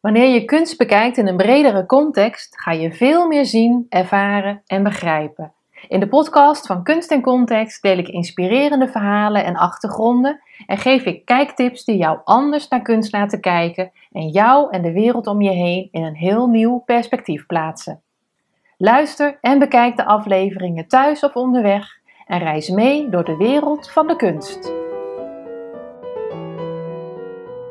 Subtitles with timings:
[0.00, 4.82] Wanneer je kunst bekijkt in een bredere context, ga je veel meer zien, ervaren en
[4.82, 5.52] begrijpen.
[5.88, 11.04] In de podcast van Kunst en Context deel ik inspirerende verhalen en achtergronden en geef
[11.04, 15.42] ik kijktips die jou anders naar kunst laten kijken en jou en de wereld om
[15.42, 18.00] je heen in een heel nieuw perspectief plaatsen.
[18.76, 24.06] Luister en bekijk de afleveringen thuis of onderweg en reis mee door de wereld van
[24.06, 24.79] de kunst.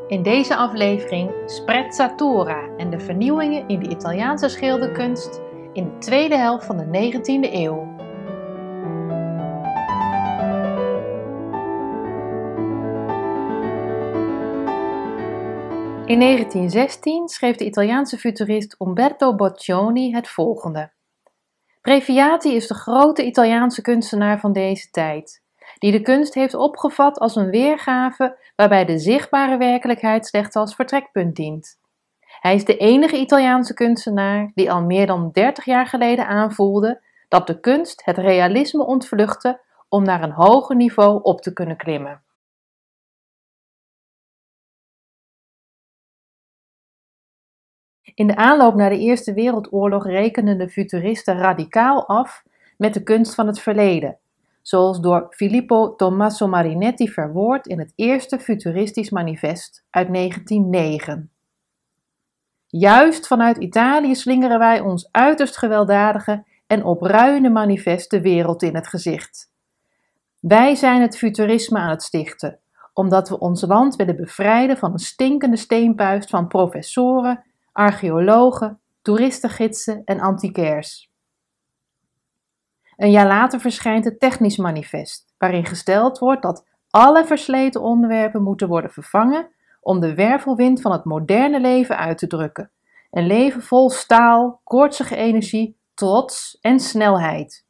[0.10, 5.42] In deze aflevering Sprezzatura en de vernieuwingen in de Italiaanse schilderkunst
[5.74, 7.97] in de tweede helft van de 19e eeuw.
[16.06, 20.91] In 1916 schreef de Italiaanse futurist Umberto Boccioni het volgende.
[21.82, 25.44] Previati is de grote Italiaanse kunstenaar van deze tijd
[25.79, 31.36] die de kunst heeft opgevat als een weergave waarbij de zichtbare werkelijkheid slechts als vertrekpunt
[31.36, 31.79] dient.
[32.39, 37.47] Hij is de enige Italiaanse kunstenaar die al meer dan 30 jaar geleden aanvoelde dat
[37.47, 42.23] de kunst het realisme ontvluchtte om naar een hoger niveau op te kunnen klimmen.
[48.13, 52.44] In de aanloop naar de Eerste Wereldoorlog rekenden de futuristen radicaal af
[52.77, 54.19] met de kunst van het verleden
[54.61, 61.31] zoals door Filippo Tommaso Marinetti verwoord in het eerste futuristisch manifest uit 1909.
[62.67, 68.88] Juist vanuit Italië slingeren wij ons uiterst gewelddadige en opruiende manifest de wereld in het
[68.88, 69.51] gezicht.
[70.39, 72.59] Wij zijn het futurisme aan het stichten,
[72.94, 80.19] omdat we ons land willen bevrijden van een stinkende steenpuist van professoren, archeologen, toeristengidsen en
[80.19, 81.08] antiquairs.
[83.00, 88.67] Een jaar later verschijnt het Technisch Manifest, waarin gesteld wordt dat alle versleten onderwerpen moeten
[88.67, 89.50] worden vervangen
[89.81, 92.72] om de wervelwind van het moderne leven uit te drukken.
[93.11, 97.66] Een leven vol staal, koortsige energie, trots en snelheid.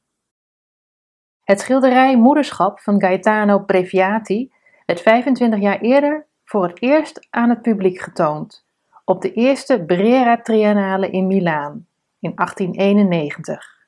[1.44, 4.52] Het schilderij Moederschap van Gaetano Previati
[4.86, 8.66] werd 25 jaar eerder voor het eerst aan het publiek getoond,
[9.06, 11.88] op de eerste Brera Triennale in Milaan
[12.20, 13.79] in 1891.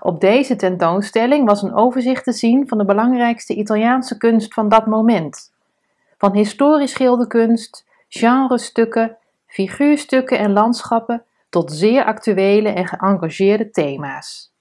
[0.00, 4.86] Op deze tentoonstelling was een overzicht te zien van de belangrijkste Italiaanse kunst van dat
[4.86, 5.52] moment.
[6.18, 9.16] Van historisch schilderkunst, genrestukken,
[9.46, 14.52] figuurstukken en landschappen tot zeer actuele en geëngageerde thema's.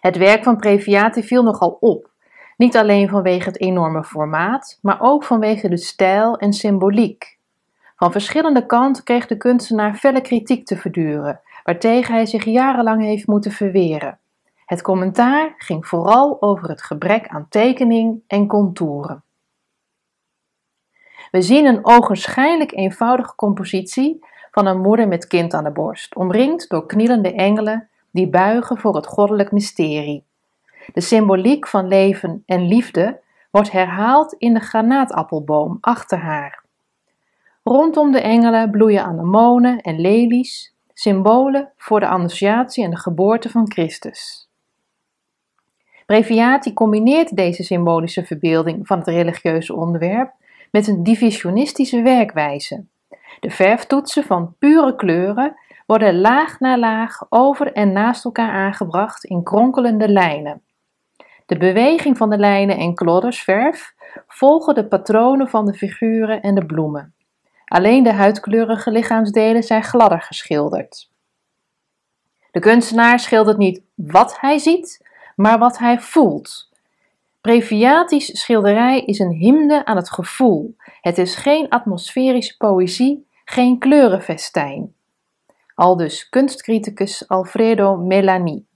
[0.00, 2.10] Het werk van Previati viel nogal op,
[2.56, 7.38] niet alleen vanwege het enorme formaat, maar ook vanwege de stijl en symboliek.
[7.96, 13.26] Van verschillende kanten kreeg de kunstenaar felle kritiek te verduren, waartegen hij zich jarenlang heeft
[13.26, 14.18] moeten verweren.
[14.66, 19.22] Het commentaar ging vooral over het gebrek aan tekening en contouren.
[21.30, 26.68] We zien een ogenschijnlijk eenvoudige compositie van een moeder met kind aan de borst, omringd
[26.68, 30.24] door knielende engelen die buigen voor het goddelijk mysterie.
[30.92, 33.20] De symboliek van leven en liefde
[33.50, 36.62] wordt herhaald in de granaatappelboom achter haar.
[37.62, 43.70] Rondom de engelen bloeien anemonen en lelies, symbolen voor de annunciatie en de geboorte van
[43.70, 44.50] Christus.
[46.06, 50.32] Breviati combineert deze symbolische verbeelding van het religieuze onderwerp
[50.70, 52.84] met een divisionistische werkwijze.
[53.40, 55.54] De verftoetsen van pure kleuren
[55.86, 60.62] worden laag na laag over en naast elkaar aangebracht in kronkelende lijnen.
[61.46, 63.94] De beweging van de lijnen en klodders verf
[64.26, 67.14] volgen de patronen van de figuren en de bloemen.
[67.72, 71.10] Alleen de huidkleurige lichaamsdelen zijn gladder geschilderd.
[72.50, 75.06] De kunstenaar schildert niet wat hij ziet,
[75.36, 76.70] maar wat hij voelt.
[77.40, 80.76] Previatisch schilderij is een hymne aan het gevoel.
[81.00, 84.94] Het is geen atmosferische poëzie, geen kleurenfestijn.
[85.74, 88.66] Aldus kunstcriticus Alfredo Melani.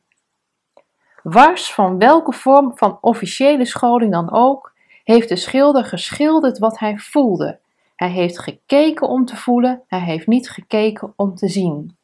[1.22, 4.72] Wars van welke vorm van officiële scholing dan ook,
[5.04, 7.58] heeft de schilder geschilderd wat hij voelde,
[7.96, 11.96] hij heeft gekeken om te voelen, hij heeft niet gekeken om te zien.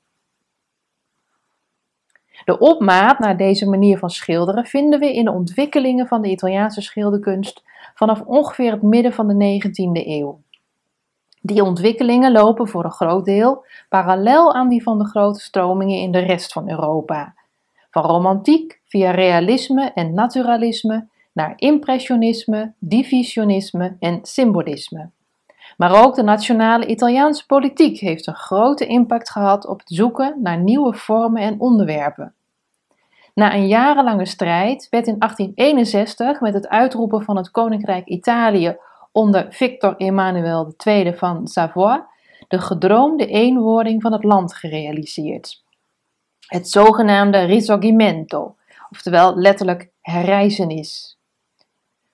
[2.45, 6.81] De opmaat naar deze manier van schilderen vinden we in de ontwikkelingen van de Italiaanse
[6.81, 7.63] schilderkunst
[7.95, 10.41] vanaf ongeveer het midden van de 19e eeuw.
[11.41, 16.13] Die ontwikkelingen lopen voor een groot deel parallel aan die van de grote stromingen in
[16.13, 17.35] de rest van Europa.
[17.91, 25.11] Van romantiek via realisme en naturalisme naar impressionisme, divisionisme en symbolisme.
[25.77, 30.59] Maar ook de nationale Italiaanse politiek heeft een grote impact gehad op het zoeken naar
[30.59, 32.35] nieuwe vormen en onderwerpen.
[33.35, 38.77] Na een jarenlange strijd werd in 1861 met het uitroepen van het Koninkrijk Italië
[39.13, 42.11] onder Victor Emmanuel II van Savoie
[42.49, 45.65] de gedroomde eenwording van het land gerealiseerd.
[46.47, 48.57] Het zogenaamde risorgimento,
[48.91, 51.19] oftewel letterlijk herreizenis.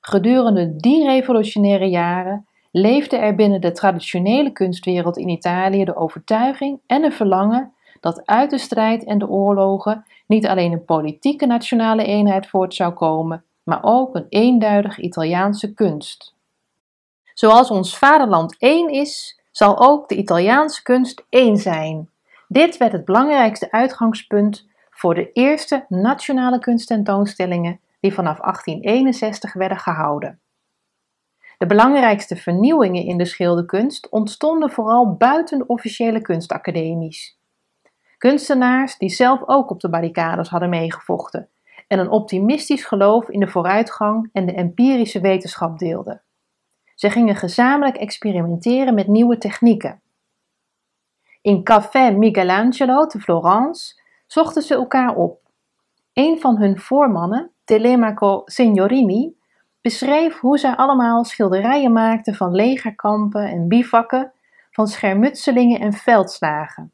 [0.01, 2.48] Gedurende die revolutionaire jaren
[2.81, 8.51] leefde er binnen de traditionele kunstwereld in Italië de overtuiging en een verlangen dat uit
[8.51, 13.79] de strijd en de oorlogen niet alleen een politieke nationale eenheid voort zou komen, maar
[13.83, 16.35] ook een eenduidig Italiaanse kunst.
[17.35, 22.11] Zoals ons vaderland één is, zal ook de Italiaanse kunst één zijn.
[22.49, 30.41] Dit werd het belangrijkste uitgangspunt voor de eerste nationale kunsttentoonstellingen die vanaf 1861 werden gehouden.
[31.59, 37.39] De belangrijkste vernieuwingen in de schilderkunst ontstonden vooral buiten de officiële kunstacademies.
[38.19, 41.49] Kunstenaars die zelf ook op de barricades hadden meegevochten
[41.89, 46.23] en een optimistisch geloof in de vooruitgang en de empirische wetenschap deelden.
[46.95, 50.01] Ze gingen gezamenlijk experimenteren met nieuwe technieken.
[51.41, 55.41] In Café Michelangelo te Florence zochten ze elkaar op.
[56.13, 59.38] Een van hun voormannen, Telemaco Signorini,
[59.81, 64.33] beschreef hoe zij allemaal schilderijen maakten van legerkampen en bivakken,
[64.71, 66.93] van schermutselingen en veldslagen.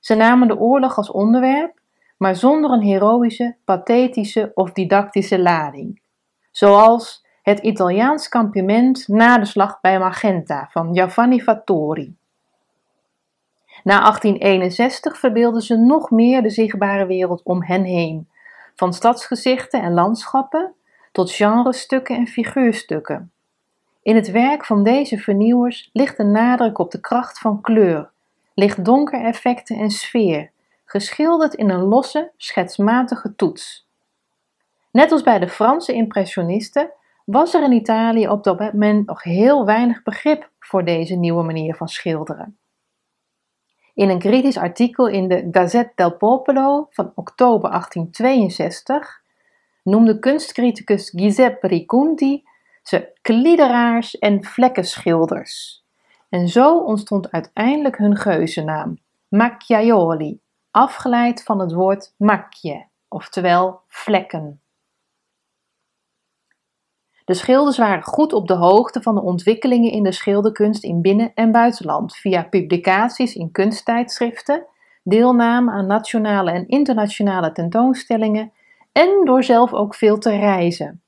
[0.00, 1.80] Ze namen de oorlog als onderwerp,
[2.16, 6.02] maar zonder een heroïsche, pathetische of didactische lading.
[6.50, 12.16] Zoals het Italiaans kampement na de slag bij Magenta van Giovanni Fattori.
[13.84, 18.28] Na 1861 verbeelden ze nog meer de zichtbare wereld om hen heen,
[18.74, 20.74] van stadsgezichten en landschappen
[21.12, 23.32] tot genrestukken en figuurstukken.
[24.02, 28.10] In het werk van deze vernieuwers ligt de nadruk op de kracht van kleur,
[28.54, 30.50] licht-donker effecten en sfeer,
[30.84, 33.88] geschilderd in een losse, schetsmatige toets.
[34.90, 36.90] Net als bij de Franse impressionisten
[37.24, 41.74] was er in Italië op dat moment nog heel weinig begrip voor deze nieuwe manier
[41.74, 42.58] van schilderen.
[43.94, 49.19] In een kritisch artikel in de Gazette del Popolo van oktober 1862
[49.82, 52.42] noemde kunstcriticus Giuseppe Riconti
[52.82, 55.84] ze kliederaars en vlekkenschilders.
[56.28, 58.98] En zo ontstond uiteindelijk hun geuzennaam,
[59.28, 60.40] Macchiaioli,
[60.70, 64.60] afgeleid van het woord macchie, oftewel vlekken.
[67.24, 71.34] De schilders waren goed op de hoogte van de ontwikkelingen in de schilderkunst in binnen-
[71.34, 74.66] en buitenland via publicaties in kunsttijdschriften,
[75.02, 78.52] deelname aan nationale en internationale tentoonstellingen
[78.92, 81.02] en door zelf ook veel te reizen.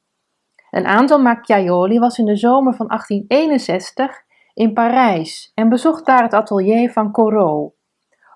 [0.71, 4.23] Een aantal Macchiaioli was in de zomer van 1861
[4.55, 7.73] in Parijs en bezocht daar het atelier van Corot.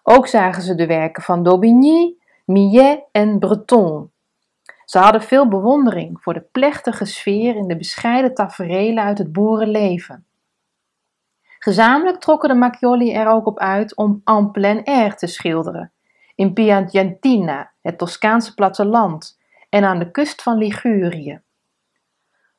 [0.03, 4.11] Ook zagen ze de werken van Daubigny, Millet en Breton.
[4.85, 10.27] Ze hadden veel bewondering voor de plechtige sfeer in de bescheiden taferelen uit het boerenleven.
[11.59, 15.93] Gezamenlijk trokken de Macchioli er ook op uit om en plein air te schilderen,
[16.35, 19.36] in Piacentina, het Toscaanse platteland,
[19.69, 21.41] en aan de kust van Ligurië.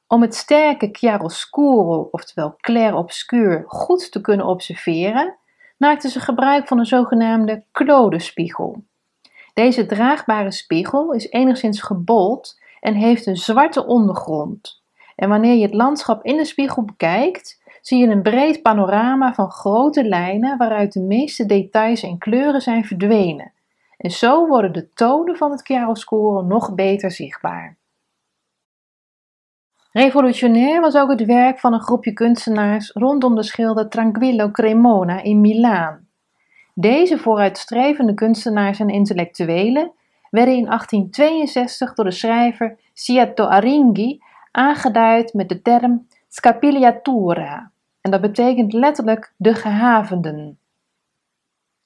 [0.08, 5.38] Om het sterke chiaroscuro, oftewel clair obscuur, goed te kunnen observeren,
[5.78, 8.84] maakten ze gebruik van een zogenaamde Claude-spiegel.
[9.54, 14.82] Deze draagbare spiegel is enigszins gebold en heeft een zwarte ondergrond.
[15.16, 19.52] En wanneer je het landschap in de spiegel bekijkt, zie je een breed panorama van
[19.52, 23.52] grote lijnen waaruit de meeste details en kleuren zijn verdwenen.
[23.98, 27.78] En zo worden de tonen van het chiaroscuro nog beter zichtbaar.
[29.92, 35.42] Revolutionair was ook het werk van een groepje kunstenaars rondom de schilder Tranquillo Cremona in
[35.42, 36.08] Milaan.
[36.74, 39.92] Deze vooruitstrevende kunstenaars en intellectuelen
[40.30, 44.20] werden in 1862 door de schrijver Siato Aringhi
[44.52, 50.60] aangeduid met de term scapigliatura, en dat betekent letterlijk de gehavenden.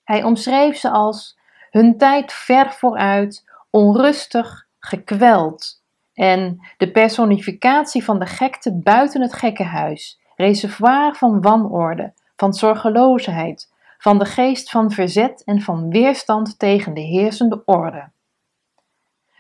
[0.04, 1.40] Hij omschreef ze als
[1.72, 5.82] hun tijd ver vooruit, onrustig, gekweld,
[6.14, 14.20] en de personificatie van de gekte buiten het gekkenhuis, reservoir van wanorde, van zorgeloosheid, van
[14.20, 18.10] de geest van verzet en van weerstand tegen de heersende orde.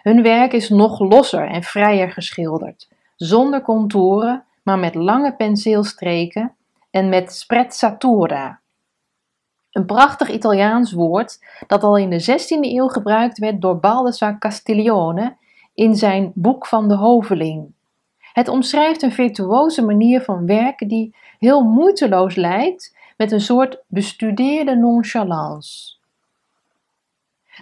[0.01, 6.55] Hun werk is nog losser en vrijer geschilderd, zonder contouren, maar met lange penseelstreken
[6.91, 8.60] en met sprezzatura.
[9.71, 15.35] Een prachtig Italiaans woord dat al in de 16e eeuw gebruikt werd door Baldassar Castiglione
[15.73, 17.71] in zijn Boek van de Hoveling.
[18.33, 24.75] Het omschrijft een virtuoze manier van werken die heel moeiteloos lijkt met een soort bestudeerde
[24.75, 25.95] nonchalance.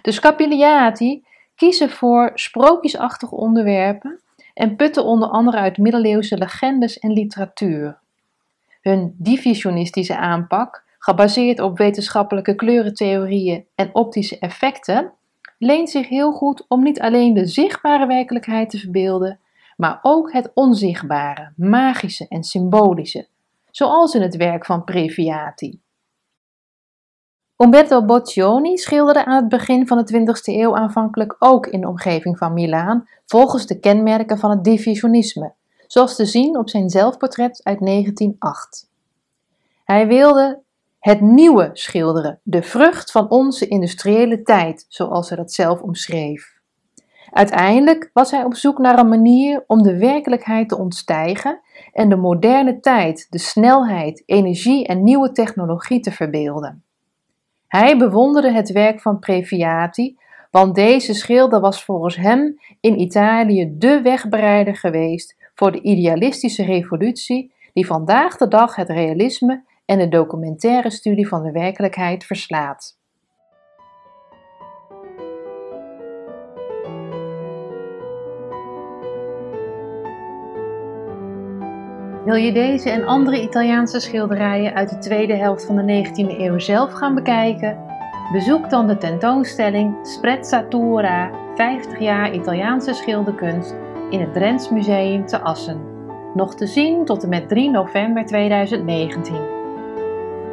[0.02, 1.24] De Scapigliati
[1.54, 4.20] kiezen voor sprookjesachtige onderwerpen
[4.54, 7.98] en putten onder andere uit middeleeuwse legendes en literatuur.
[8.80, 15.12] Hun divisionistische aanpak gebaseerd op wetenschappelijke kleurentheorieën en optische effecten,
[15.58, 19.40] leent zich heel goed om niet alleen de zichtbare werkelijkheid te verbeelden,
[19.76, 23.28] maar ook het onzichtbare, magische en symbolische,
[23.70, 25.80] zoals in het werk van Previati.
[27.56, 32.38] Umberto Boccioni schilderde aan het begin van de 20e eeuw aanvankelijk ook in de omgeving
[32.38, 35.52] van Milaan volgens de kenmerken van het diffusionisme,
[35.86, 38.88] zoals te zien op zijn zelfportret uit 1908.
[39.84, 40.62] Hij wilde
[41.00, 46.58] het nieuwe schilderen, de vrucht van onze industriële tijd, zoals hij dat zelf omschreef.
[47.30, 51.60] Uiteindelijk was hij op zoek naar een manier om de werkelijkheid te ontstijgen
[51.92, 56.84] en de moderne tijd, de snelheid, energie en nieuwe technologie te verbeelden.
[57.68, 60.16] Hij bewonderde het werk van Previati,
[60.50, 67.52] want deze schilder was volgens hem in Italië de wegbereider geweest voor de idealistische revolutie
[67.72, 72.98] die vandaag de dag het realisme en de documentaire studie van de werkelijkheid verslaat.
[82.24, 86.58] Wil je deze en andere Italiaanse schilderijen uit de tweede helft van de 19e eeuw
[86.58, 87.78] zelf gaan bekijken?
[88.32, 93.74] Bezoek dan de tentoonstelling Sprezzatura 50 jaar Italiaanse schilderkunst
[94.10, 95.80] in het Drents Museum te Assen.
[96.34, 99.59] Nog te zien tot en met 3 november 2019.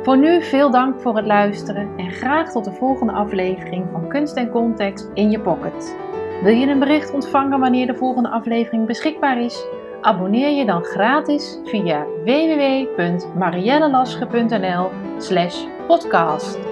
[0.07, 4.35] Voor nu veel dank voor het luisteren en graag tot de volgende aflevering van Kunst
[4.35, 5.97] en Context in je pocket.
[6.43, 9.65] Wil je een bericht ontvangen wanneer de volgende aflevering beschikbaar is?
[10.01, 14.89] Abonneer je dan gratis via www.mariellelasche.nl
[15.87, 16.66] podcast.